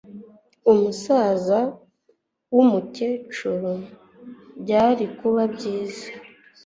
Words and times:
Umusaza 0.71 1.59
wumukene 2.53 3.69
Byari 4.61 5.05
kuba 5.17 5.41
byiza 5.53 6.07